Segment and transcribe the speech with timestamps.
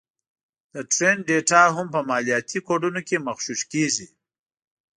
[0.73, 4.07] د ټرینډ ډېټا هم په مالياتي کوډونو کې مغشوش کېږي